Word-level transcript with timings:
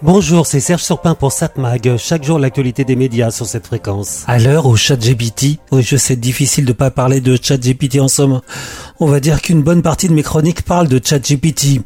Bonjour, 0.00 0.46
c'est 0.46 0.60
Serge 0.60 0.84
Surpin 0.84 1.16
pour 1.16 1.32
SatMag. 1.32 1.96
Chaque 1.96 2.22
jour, 2.22 2.38
l'actualité 2.38 2.84
des 2.84 2.94
médias 2.94 3.32
sur 3.32 3.46
cette 3.46 3.66
fréquence. 3.66 4.22
À 4.28 4.38
l'heure 4.38 4.66
où 4.66 4.76
ChatGPT, 4.76 5.58
oui, 5.72 5.82
je 5.82 5.96
sais, 5.96 6.14
difficile 6.14 6.64
de 6.64 6.72
pas 6.72 6.92
parler 6.92 7.20
de 7.20 7.36
ChatGPT 7.36 7.98
en 7.98 8.06
somme. 8.06 8.40
On 9.00 9.06
va 9.06 9.18
dire 9.18 9.42
qu'une 9.42 9.60
bonne 9.60 9.82
partie 9.82 10.08
de 10.08 10.14
mes 10.14 10.22
chroniques 10.22 10.62
parlent 10.62 10.86
de 10.86 11.00
ChatGPT. 11.04 11.80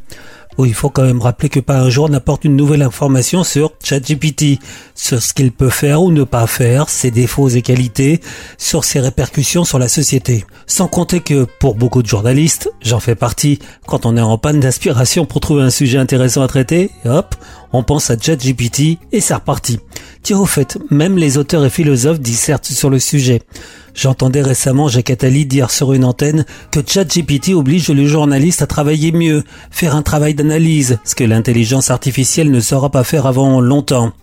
Oui, 0.57 0.69
il 0.69 0.73
faut 0.73 0.89
quand 0.89 1.03
même 1.03 1.21
rappeler 1.21 1.49
que 1.49 1.59
pas 1.59 1.79
un 1.79 1.89
jour 1.89 2.09
n'apporte 2.09 2.45
une 2.45 2.55
nouvelle 2.55 2.83
information 2.83 3.43
sur 3.43 3.71
ChatGPT, 3.83 4.59
sur 4.93 5.21
ce 5.21 5.33
qu'il 5.33 5.51
peut 5.51 5.69
faire 5.69 6.03
ou 6.03 6.11
ne 6.11 6.23
pas 6.23 6.45
faire, 6.45 6.89
ses 6.89 7.09
défauts 7.09 7.49
et 7.49 7.61
qualités, 7.61 8.21
sur 8.57 8.83
ses 8.83 8.99
répercussions 8.99 9.63
sur 9.63 9.79
la 9.79 9.87
société. 9.87 10.45
Sans 10.67 10.87
compter 10.87 11.21
que, 11.21 11.45
pour 11.59 11.75
beaucoup 11.75 12.03
de 12.03 12.07
journalistes, 12.07 12.71
j'en 12.81 12.99
fais 12.99 13.15
partie, 13.15 13.59
quand 13.87 14.05
on 14.05 14.15
est 14.15 14.21
en 14.21 14.37
panne 14.37 14.59
d'inspiration 14.59 15.25
pour 15.25 15.39
trouver 15.39 15.63
un 15.63 15.69
sujet 15.69 15.97
intéressant 15.97 16.43
à 16.43 16.47
traiter, 16.47 16.91
hop, 17.05 17.35
on 17.71 17.81
pense 17.81 18.11
à 18.11 18.17
ChatGPT 18.19 18.99
et 19.11 19.21
c'est 19.21 19.33
reparti. 19.33 19.79
Tiens 20.23 20.39
au 20.39 20.45
fait, 20.45 20.77
même 20.89 21.17
les 21.17 21.37
auteurs 21.37 21.65
et 21.65 21.69
philosophes 21.69 22.21
dissertent 22.21 22.63
sur 22.63 22.89
le 22.89 22.97
sujet. 22.97 23.41
J'entendais 23.93 24.41
récemment 24.41 24.87
Jacques 24.87 25.09
Attali 25.09 25.45
dire 25.45 25.69
sur 25.69 25.91
une 25.91 26.05
antenne 26.05 26.45
que 26.71 26.79
ChatGPT 26.85 27.49
oblige 27.49 27.89
le 27.89 28.07
journaliste 28.07 28.61
à 28.61 28.67
travailler 28.67 29.11
mieux, 29.11 29.43
faire 29.69 29.97
un 29.97 30.01
travail 30.01 30.33
d'analyse, 30.33 30.97
ce 31.03 31.15
que 31.15 31.25
l'intelligence 31.25 31.91
artificielle 31.91 32.51
ne 32.51 32.61
saura 32.61 32.89
pas 32.89 33.03
faire 33.03 33.25
avant 33.25 33.59
longtemps. 33.59 34.13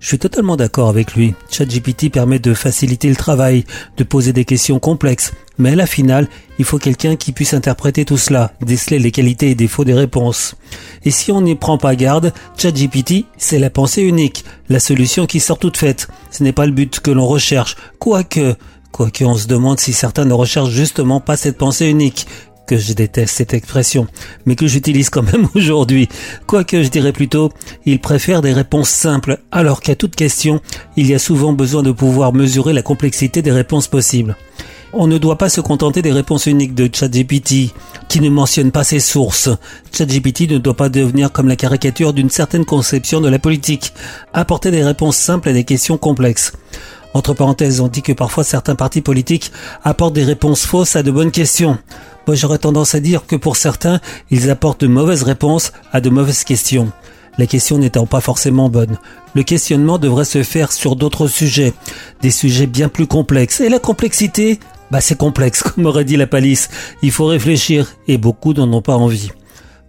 Je 0.00 0.08
suis 0.08 0.18
totalement 0.18 0.56
d'accord 0.56 0.88
avec 0.88 1.14
lui. 1.14 1.34
ChatGPT 1.48 2.10
permet 2.10 2.40
de 2.40 2.52
faciliter 2.52 3.08
le 3.08 3.14
travail, 3.14 3.64
de 3.96 4.02
poser 4.02 4.32
des 4.32 4.44
questions 4.44 4.80
complexes, 4.80 5.32
mais 5.58 5.72
à 5.72 5.76
la 5.76 5.86
finale, 5.86 6.28
il 6.58 6.64
faut 6.64 6.78
quelqu'un 6.78 7.16
qui 7.16 7.32
puisse 7.32 7.54
interpréter 7.54 8.04
tout 8.04 8.16
cela, 8.16 8.52
déceler 8.60 8.98
les 8.98 9.10
qualités 9.10 9.50
et 9.50 9.54
défauts 9.54 9.84
des 9.84 9.94
réponses. 9.94 10.56
Et 11.04 11.10
si 11.10 11.32
on 11.32 11.40
n'y 11.40 11.54
prend 11.54 11.78
pas 11.78 11.96
garde, 11.96 12.32
ChatGPT, 12.56 13.26
c'est 13.36 13.58
la 13.58 13.70
pensée 13.70 14.02
unique, 14.02 14.44
la 14.68 14.80
solution 14.80 15.26
qui 15.26 15.40
sort 15.40 15.58
toute 15.58 15.76
faite. 15.76 16.08
Ce 16.30 16.42
n'est 16.42 16.52
pas 16.52 16.66
le 16.66 16.72
but 16.72 17.00
que 17.00 17.10
l'on 17.10 17.26
recherche, 17.26 17.76
quoique 17.98 18.56
Quoique 18.94 19.24
on 19.24 19.34
se 19.34 19.48
demande 19.48 19.80
si 19.80 19.92
certains 19.92 20.24
ne 20.24 20.34
recherchent 20.34 20.70
justement 20.70 21.18
pas 21.18 21.36
cette 21.36 21.58
pensée 21.58 21.88
unique, 21.88 22.28
que 22.66 22.78
je 22.78 22.92
déteste 22.92 23.34
cette 23.34 23.52
expression, 23.52 24.06
mais 24.46 24.54
que 24.54 24.68
j'utilise 24.68 25.10
quand 25.10 25.22
même 25.22 25.48
aujourd'hui. 25.56 26.08
Quoique 26.46 26.80
je 26.80 26.88
dirais 26.88 27.12
plutôt, 27.12 27.50
ils 27.86 28.00
préfèrent 28.00 28.40
des 28.40 28.52
réponses 28.52 28.90
simples, 28.90 29.40
alors 29.50 29.80
qu'à 29.80 29.96
toute 29.96 30.14
question, 30.14 30.60
il 30.96 31.08
y 31.08 31.14
a 31.14 31.18
souvent 31.18 31.52
besoin 31.52 31.82
de 31.82 31.90
pouvoir 31.90 32.32
mesurer 32.32 32.72
la 32.72 32.82
complexité 32.82 33.42
des 33.42 33.50
réponses 33.50 33.88
possibles. 33.88 34.36
On 34.96 35.08
ne 35.08 35.18
doit 35.18 35.38
pas 35.38 35.48
se 35.48 35.60
contenter 35.60 36.02
des 36.02 36.12
réponses 36.12 36.46
uniques 36.46 36.74
de 36.74 36.88
ChatGPT, 36.92 37.74
qui 38.08 38.20
ne 38.20 38.30
mentionnent 38.30 38.70
pas 38.70 38.84
ses 38.84 39.00
sources. 39.00 39.48
ChatGPT 39.92 40.48
ne 40.48 40.58
doit 40.58 40.76
pas 40.76 40.88
devenir 40.88 41.32
comme 41.32 41.48
la 41.48 41.56
caricature 41.56 42.12
d'une 42.12 42.30
certaine 42.30 42.64
conception 42.64 43.20
de 43.20 43.28
la 43.28 43.40
politique, 43.40 43.92
apporter 44.32 44.70
des 44.70 44.84
réponses 44.84 45.16
simples 45.16 45.48
à 45.48 45.52
des 45.52 45.64
questions 45.64 45.98
complexes. 45.98 46.52
Entre 47.12 47.34
parenthèses, 47.34 47.80
on 47.80 47.88
dit 47.88 48.02
que 48.02 48.12
parfois 48.12 48.44
certains 48.44 48.76
partis 48.76 49.00
politiques 49.00 49.50
apportent 49.82 50.14
des 50.14 50.22
réponses 50.22 50.64
fausses 50.64 50.94
à 50.94 51.02
de 51.02 51.10
bonnes 51.10 51.32
questions. 51.32 51.76
Moi 52.28 52.36
j'aurais 52.36 52.58
tendance 52.58 52.94
à 52.94 53.00
dire 53.00 53.26
que 53.26 53.36
pour 53.36 53.56
certains, 53.56 54.00
ils 54.30 54.48
apportent 54.48 54.82
de 54.82 54.86
mauvaises 54.86 55.24
réponses 55.24 55.72
à 55.92 56.00
de 56.00 56.08
mauvaises 56.08 56.44
questions. 56.44 56.92
La 57.36 57.46
question 57.46 57.78
n'étant 57.78 58.06
pas 58.06 58.20
forcément 58.20 58.68
bonne. 58.68 58.96
Le 59.34 59.42
questionnement 59.42 59.98
devrait 59.98 60.24
se 60.24 60.44
faire 60.44 60.70
sur 60.70 60.94
d'autres 60.94 61.26
sujets, 61.26 61.72
des 62.22 62.30
sujets 62.30 62.68
bien 62.68 62.88
plus 62.88 63.08
complexes. 63.08 63.60
Et 63.60 63.68
la 63.68 63.80
complexité, 63.80 64.60
bah 64.94 65.00
c'est 65.00 65.18
complexe, 65.18 65.60
comme 65.64 65.86
aurait 65.86 66.04
dit 66.04 66.16
la 66.16 66.28
palisse. 66.28 66.68
Il 67.02 67.10
faut 67.10 67.26
réfléchir, 67.26 67.96
et 68.06 68.16
beaucoup 68.16 68.52
n'en 68.52 68.72
ont 68.72 68.80
pas 68.80 68.94
envie. 68.94 69.32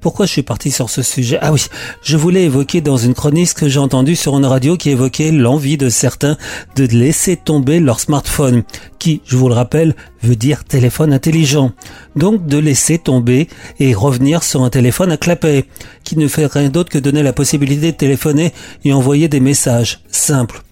Pourquoi 0.01 0.25
je 0.25 0.31
suis 0.31 0.41
parti 0.41 0.71
sur 0.71 0.89
ce 0.89 1.03
sujet? 1.03 1.37
Ah 1.43 1.53
oui, 1.53 1.63
je 2.01 2.17
voulais 2.17 2.45
évoquer 2.45 2.81
dans 2.81 2.97
une 2.97 3.13
chronique 3.13 3.53
que 3.53 3.69
j'ai 3.69 3.77
entendue 3.77 4.15
sur 4.15 4.35
une 4.35 4.47
radio 4.47 4.77
qui 4.77 4.89
évoquait 4.89 5.31
l'envie 5.31 5.77
de 5.77 5.89
certains 5.89 6.37
de 6.75 6.85
laisser 6.87 7.37
tomber 7.37 7.79
leur 7.79 7.99
smartphone, 7.99 8.63
qui, 8.97 9.21
je 9.25 9.37
vous 9.37 9.47
le 9.47 9.53
rappelle, 9.53 9.95
veut 10.23 10.35
dire 10.35 10.63
téléphone 10.63 11.13
intelligent. 11.13 11.71
Donc 12.15 12.47
de 12.47 12.57
laisser 12.57 12.97
tomber 12.97 13.47
et 13.77 13.93
revenir 13.93 14.41
sur 14.41 14.63
un 14.63 14.71
téléphone 14.71 15.11
à 15.11 15.17
clapet, 15.17 15.65
qui 16.03 16.17
ne 16.17 16.27
fait 16.27 16.47
rien 16.47 16.69
d'autre 16.69 16.89
que 16.89 16.97
donner 16.97 17.21
la 17.21 17.33
possibilité 17.33 17.91
de 17.91 17.97
téléphoner 17.97 18.53
et 18.83 18.91
envoyer 18.91 19.27
des 19.27 19.39
messages 19.39 19.99
simples. 20.09 20.64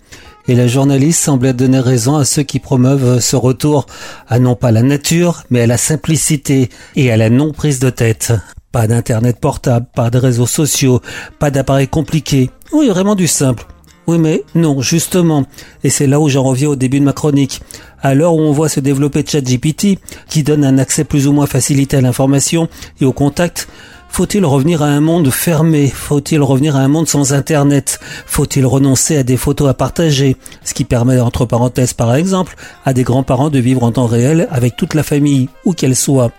Et 0.48 0.56
la 0.56 0.68
journaliste 0.68 1.24
semblait 1.24 1.54
donner 1.54 1.80
raison 1.80 2.18
à 2.18 2.26
ceux 2.26 2.44
qui 2.44 2.60
promeuvent 2.60 3.20
ce 3.22 3.38
retour 3.38 3.86
à 4.28 4.40
non 4.40 4.56
pas 4.56 4.72
la 4.72 4.82
nature, 4.82 5.44
mais 5.50 5.62
à 5.62 5.68
la 5.68 5.78
simplicité 5.78 6.70
et 6.98 7.12
à 7.12 7.18
la 7.18 7.30
non 7.30 7.54
prise 7.54 7.80
de 7.80 7.90
tête. 7.90 8.34
Pas 8.74 8.88
d'internet 8.88 9.40
portable, 9.40 9.86
pas 9.96 10.10
de 10.10 10.18
réseaux 10.18 10.48
sociaux, 10.48 11.02
pas 11.40 11.50
d'appareils 11.50 11.88
compliqués. 11.88 12.50
Oui, 12.74 12.90
vraiment 12.90 13.16
du 13.16 13.28
simple. 13.28 13.66
Oui, 14.06 14.18
mais 14.18 14.44
non, 14.54 14.82
justement. 14.82 15.46
Et 15.86 15.90
c'est 15.90 16.08
là 16.08 16.20
où 16.20 16.28
j'en 16.28 16.44
reviens 16.44 16.70
au 16.70 16.76
début 16.76 17.00
de 17.00 17.06
ma 17.06 17.14
chronique. 17.14 17.62
À 18.02 18.14
l'heure 18.14 18.36
où 18.36 18.42
on 18.42 18.52
voit 18.52 18.68
se 18.68 18.82
développer 18.82 19.24
ChatGPT, 19.26 19.98
qui 20.28 20.44
donne 20.44 20.66
un 20.66 20.78
accès 20.78 21.06
plus 21.06 21.26
ou 21.26 21.32
moins 21.32 21.46
facilité 21.46 21.96
à 21.96 22.02
l'information 22.02 22.68
et 23.00 23.06
au 23.06 23.14
contact, 23.14 23.70
faut-il 24.14 24.46
revenir 24.46 24.84
à 24.84 24.86
un 24.86 25.02
monde 25.02 25.32
fermé? 25.32 25.88
Faut-il 25.88 26.40
revenir 26.40 26.76
à 26.76 26.82
un 26.82 26.88
monde 26.88 27.08
sans 27.08 27.34
Internet? 27.34 28.00
Faut-il 28.28 28.64
renoncer 28.64 29.18
à 29.18 29.24
des 29.24 29.38
photos 29.38 29.68
à 29.68 29.74
partager? 29.74 30.38
Ce 30.64 30.76
qui 30.76 30.84
permet, 30.84 31.20
entre 31.20 31.46
parenthèses 31.46 31.94
par 31.94 32.14
exemple, 32.14 32.56
à 32.86 32.94
des 32.94 33.02
grands-parents 33.02 33.50
de 33.50 33.58
vivre 33.58 33.82
en 33.82 33.92
temps 33.92 34.06
réel 34.06 34.48
avec 34.52 34.76
toute 34.76 34.94
la 34.94 35.02
famille, 35.02 35.50
où 35.66 35.74
qu'elle 35.74 35.96
soit. 35.96 36.32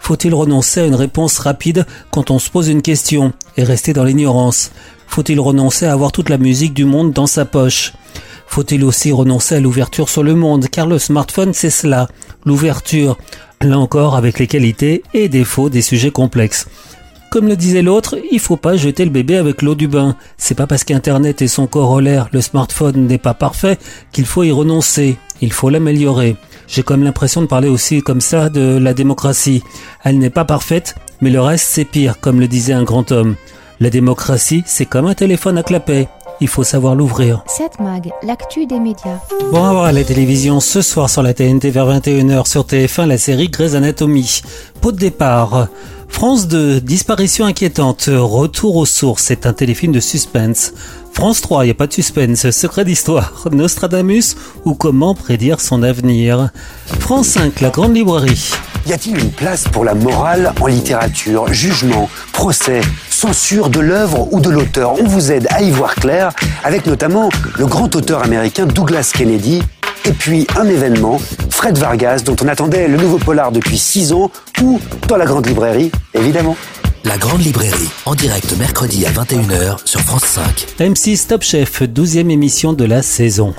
Faut-il 0.00 0.34
renoncer 0.34 0.80
à 0.80 0.86
une 0.86 0.94
réponse 0.94 1.36
rapide 1.38 1.84
quand 2.10 2.30
on 2.30 2.38
se 2.38 2.48
pose 2.48 2.68
une 2.68 2.80
question 2.80 3.34
et 3.58 3.62
rester 3.62 3.92
dans 3.92 4.04
l'ignorance? 4.04 4.70
Faut-il 5.06 5.38
renoncer 5.38 5.84
à 5.84 5.92
avoir 5.92 6.12
toute 6.12 6.30
la 6.30 6.38
musique 6.38 6.72
du 6.72 6.86
monde 6.86 7.12
dans 7.12 7.26
sa 7.26 7.44
poche? 7.44 7.92
Faut-il 8.46 8.82
aussi 8.84 9.12
renoncer 9.12 9.56
à 9.56 9.60
l'ouverture 9.60 10.08
sur 10.08 10.22
le 10.22 10.34
monde? 10.34 10.68
Car 10.70 10.86
le 10.86 10.98
smartphone, 10.98 11.52
c'est 11.52 11.68
cela, 11.68 12.08
l'ouverture. 12.46 13.18
Là 13.60 13.78
encore, 13.78 14.16
avec 14.16 14.38
les 14.38 14.46
qualités 14.46 15.02
et 15.12 15.28
défauts 15.28 15.68
des 15.68 15.82
sujets 15.82 16.12
complexes. 16.12 16.66
Comme 17.30 17.48
le 17.48 17.56
disait 17.56 17.82
l'autre, 17.82 18.16
il 18.32 18.40
faut 18.40 18.56
pas 18.56 18.76
jeter 18.76 19.04
le 19.04 19.10
bébé 19.10 19.36
avec 19.36 19.60
l'eau 19.60 19.74
du 19.74 19.86
bain. 19.86 20.16
C'est 20.38 20.54
pas 20.54 20.66
parce 20.66 20.84
qu'Internet 20.84 21.42
et 21.42 21.48
son 21.48 21.66
corollaire, 21.66 22.28
le 22.32 22.40
smartphone, 22.40 23.06
n'est 23.06 23.18
pas 23.18 23.34
parfait 23.34 23.78
qu'il 24.12 24.24
faut 24.24 24.44
y 24.44 24.50
renoncer. 24.50 25.18
Il 25.42 25.52
faut 25.52 25.68
l'améliorer. 25.68 26.36
J'ai 26.66 26.82
comme 26.82 27.04
l'impression 27.04 27.42
de 27.42 27.46
parler 27.46 27.68
aussi 27.68 28.00
comme 28.00 28.22
ça 28.22 28.48
de 28.48 28.78
la 28.78 28.94
démocratie. 28.94 29.62
Elle 30.04 30.18
n'est 30.18 30.30
pas 30.30 30.46
parfaite, 30.46 30.94
mais 31.20 31.30
le 31.30 31.40
reste 31.40 31.66
c'est 31.68 31.84
pire, 31.84 32.18
comme 32.18 32.40
le 32.40 32.48
disait 32.48 32.72
un 32.72 32.84
grand 32.84 33.12
homme. 33.12 33.36
La 33.78 33.90
démocratie, 33.90 34.64
c'est 34.66 34.86
comme 34.86 35.06
un 35.06 35.14
téléphone 35.14 35.58
à 35.58 35.62
clapet. 35.62 36.08
Il 36.40 36.48
faut 36.48 36.64
savoir 36.64 36.94
l'ouvrir. 36.94 37.42
Cette 37.46 37.80
mag, 37.80 38.10
l'actu 38.22 38.66
des 38.66 38.78
médias. 38.78 39.18
Bon 39.50 39.64
à 39.64 39.72
voir 39.72 39.84
à 39.86 39.92
la 39.92 40.04
télévision 40.04 40.60
ce 40.60 40.82
soir 40.82 41.10
sur 41.10 41.22
la 41.22 41.34
TNT 41.34 41.70
vers 41.70 41.86
21h 41.86 42.46
sur 42.46 42.62
TF1 42.64 43.06
la 43.06 43.18
série 43.18 43.48
Grey's 43.48 43.74
Anatomy. 43.74 44.42
Pot 44.80 44.92
de 44.92 44.98
départ. 44.98 45.68
France 46.08 46.48
2, 46.48 46.80
disparition 46.80 47.44
inquiétante, 47.44 48.08
retour 48.10 48.76
aux 48.76 48.86
sources, 48.86 49.24
c'est 49.24 49.46
un 49.46 49.52
téléfilm 49.52 49.92
de 49.92 50.00
suspense. 50.00 50.72
France 51.12 51.42
3, 51.42 51.64
il 51.64 51.66
n'y 51.66 51.70
a 51.70 51.74
pas 51.74 51.86
de 51.86 51.92
suspense, 51.92 52.50
secret 52.50 52.84
d'histoire, 52.84 53.44
Nostradamus 53.52 54.36
ou 54.64 54.74
comment 54.74 55.14
prédire 55.14 55.60
son 55.60 55.82
avenir. 55.82 56.50
France 56.98 57.28
5, 57.28 57.60
la 57.60 57.70
grande 57.70 57.94
librairie. 57.94 58.52
Y 58.86 58.92
a-t-il 58.94 59.18
une 59.18 59.30
place 59.30 59.64
pour 59.64 59.84
la 59.84 59.94
morale 59.94 60.52
en 60.60 60.66
littérature? 60.66 61.52
Jugement, 61.52 62.08
procès, 62.32 62.80
censure 63.18 63.68
de 63.68 63.80
l'œuvre 63.80 64.32
ou 64.32 64.38
de 64.38 64.48
l'auteur 64.48 64.94
On 65.00 65.04
vous 65.04 65.32
aide 65.32 65.48
à 65.50 65.60
y 65.60 65.72
voir 65.72 65.96
clair 65.96 66.30
avec 66.62 66.86
notamment 66.86 67.30
le 67.58 67.66
grand 67.66 67.96
auteur 67.96 68.22
américain 68.22 68.64
Douglas 68.64 69.10
Kennedy 69.12 69.60
et 70.04 70.12
puis 70.12 70.46
un 70.56 70.68
événement, 70.68 71.20
Fred 71.50 71.76
Vargas, 71.78 72.22
dont 72.24 72.36
on 72.40 72.46
attendait 72.46 72.86
le 72.86 72.96
nouveau 72.96 73.18
polar 73.18 73.50
depuis 73.50 73.76
6 73.76 74.12
ans, 74.12 74.30
ou 74.62 74.78
dans 75.08 75.16
la 75.16 75.26
grande 75.26 75.46
librairie, 75.46 75.90
évidemment. 76.14 76.56
La 77.04 77.18
Grande 77.18 77.42
Librairie, 77.42 77.88
en 78.06 78.14
direct 78.14 78.56
mercredi 78.56 79.04
à 79.04 79.10
21h 79.10 79.78
sur 79.84 80.00
France 80.00 80.24
5. 80.24 80.66
M6 80.78 81.26
Top 81.26 81.42
Chef, 81.42 81.82
12e 81.82 82.30
émission 82.30 82.72
de 82.72 82.84
la 82.84 83.02
saison. 83.02 83.52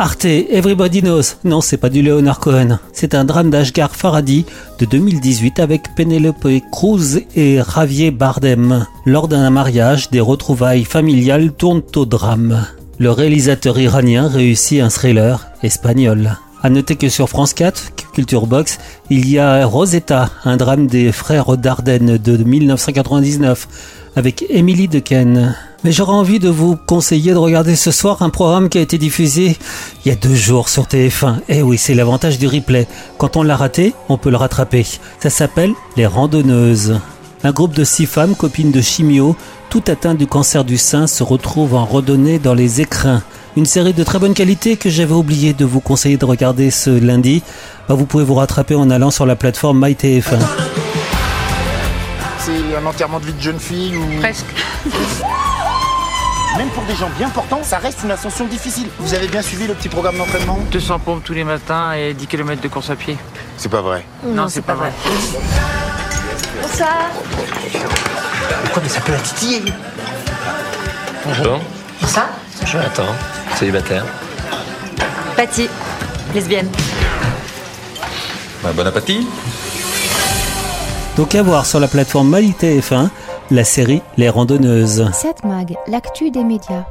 Arte, 0.00 0.24
Everybody 0.24 1.02
Knows. 1.02 1.36
Non, 1.44 1.60
c'est 1.60 1.76
pas 1.76 1.90
du 1.90 2.00
Leonard 2.00 2.40
Cohen. 2.40 2.78
C'est 2.94 3.14
un 3.14 3.24
drame 3.26 3.50
d'Ashgar 3.50 3.94
Faradi 3.94 4.46
de 4.78 4.86
2018 4.86 5.60
avec 5.60 5.94
Penelope 5.94 6.48
Cruz 6.72 7.20
et 7.36 7.58
Javier 7.58 8.10
Bardem. 8.10 8.86
Lors 9.04 9.28
d'un 9.28 9.50
mariage, 9.50 10.08
des 10.08 10.20
retrouvailles 10.20 10.84
familiales 10.84 11.52
tournent 11.52 11.82
au 11.96 12.06
drame 12.06 12.66
le 13.00 13.10
réalisateur 13.10 13.78
iranien 13.78 14.28
réussit 14.28 14.80
un 14.80 14.90
thriller 14.90 15.48
espagnol. 15.62 16.36
A 16.62 16.68
noter 16.68 16.96
que 16.96 17.08
sur 17.08 17.30
France 17.30 17.54
4, 17.54 17.92
Culture 18.12 18.46
Box, 18.46 18.78
il 19.08 19.26
y 19.26 19.38
a 19.38 19.64
Rosetta, 19.64 20.30
un 20.44 20.58
drame 20.58 20.86
des 20.86 21.10
frères 21.10 21.56
Dardenne 21.56 22.18
de 22.18 22.36
1999, 22.36 23.68
avec 24.16 24.44
Emily 24.50 24.86
Dequesne. 24.86 25.56
Mais 25.82 25.92
j'aurais 25.92 26.12
envie 26.12 26.38
de 26.38 26.50
vous 26.50 26.76
conseiller 26.76 27.32
de 27.32 27.38
regarder 27.38 27.74
ce 27.74 27.90
soir 27.90 28.20
un 28.20 28.28
programme 28.28 28.68
qui 28.68 28.76
a 28.76 28.82
été 28.82 28.98
diffusé 28.98 29.56
il 30.04 30.08
y 30.08 30.12
a 30.12 30.14
deux 30.14 30.34
jours 30.34 30.68
sur 30.68 30.84
TF1. 30.84 31.40
Eh 31.48 31.62
oui, 31.62 31.78
c'est 31.78 31.94
l'avantage 31.94 32.38
du 32.38 32.46
replay. 32.46 32.86
Quand 33.16 33.36
on 33.38 33.42
l'a 33.42 33.56
raté, 33.56 33.94
on 34.10 34.18
peut 34.18 34.30
le 34.30 34.36
rattraper. 34.36 34.86
Ça 35.20 35.30
s'appelle 35.30 35.72
Les 35.96 36.06
Randonneuses. 36.06 37.00
Un 37.42 37.52
groupe 37.52 37.74
de 37.74 37.84
six 37.84 38.04
femmes, 38.04 38.34
copines 38.34 38.70
de 38.70 38.82
chimio, 38.82 39.34
toutes 39.70 39.88
atteintes 39.88 40.18
du 40.18 40.26
cancer 40.26 40.64
du 40.64 40.76
sein, 40.76 41.06
se 41.06 41.22
retrouvent 41.22 41.74
en 41.74 41.86
redonnée 41.86 42.38
dans 42.38 42.52
les 42.52 42.82
écrins. 42.82 43.22
Une 43.56 43.64
série 43.64 43.94
de 43.94 44.04
très 44.04 44.18
bonne 44.18 44.34
qualité 44.34 44.76
que 44.76 44.90
j'avais 44.90 45.14
oublié 45.14 45.54
de 45.54 45.64
vous 45.64 45.80
conseiller 45.80 46.18
de 46.18 46.26
regarder 46.26 46.70
ce 46.70 46.90
lundi. 46.90 47.42
Bah, 47.88 47.94
vous 47.94 48.04
pouvez 48.04 48.24
vous 48.24 48.34
rattraper 48.34 48.74
en 48.74 48.90
allant 48.90 49.10
sur 49.10 49.24
la 49.24 49.34
plateforme 49.34 49.82
MyTF1. 49.82 50.38
C'est 52.38 52.76
un 52.76 52.84
enterrement 52.84 53.18
de 53.18 53.26
vie 53.26 53.32
de 53.32 53.40
jeune 53.40 53.58
fille 53.58 53.96
ou... 53.96 54.20
Presque. 54.20 54.44
Même 56.56 56.68
pour 56.70 56.82
des 56.84 56.94
gens 56.94 57.08
bien 57.16 57.28
portants, 57.30 57.62
ça 57.62 57.78
reste 57.78 58.00
une 58.04 58.10
ascension 58.10 58.44
difficile. 58.46 58.88
Vous 58.98 59.14
avez 59.14 59.28
bien 59.28 59.40
suivi 59.42 59.66
le 59.66 59.74
petit 59.74 59.88
programme 59.88 60.18
d'entraînement? 60.18 60.58
200 60.70 60.98
pompes 60.98 61.22
tous 61.24 61.32
les 61.32 61.44
matins 61.44 61.92
et 61.92 62.12
10 62.12 62.26
km 62.26 62.60
de 62.60 62.68
course 62.68 62.90
à 62.90 62.96
pied. 62.96 63.16
C'est 63.56 63.68
pas 63.70 63.80
vrai. 63.80 64.04
Non, 64.24 64.48
c'est 64.48 64.62
pas 64.62 64.74
vrai. 64.74 64.92
Bonsoir. 66.60 66.88
Pourquoi 68.64 68.82
mais 68.82 68.88
ça 68.88 69.00
peut 69.00 69.12
la 69.12 69.18
titiller 69.18 69.62
Bonjour. 71.24 71.60
Ça 72.06 72.28
Jonathan, 72.66 73.06
célibataire. 73.56 74.04
Patty, 75.36 75.68
lesbienne. 76.34 76.68
Bah, 78.62 78.70
bon 78.74 78.86
appétit. 78.86 79.26
Donc 81.16 81.34
à 81.34 81.42
voir 81.42 81.66
sur 81.66 81.80
la 81.80 81.88
plateforme 81.88 82.34
MyTF1 82.34 83.08
la 83.50 83.64
série 83.64 84.00
Les 84.16 84.28
Randonneuses. 84.28 85.10
7 85.12 85.44
Mag, 85.44 85.76
l'actu 85.88 86.30
des 86.30 86.44
médias. 86.44 86.84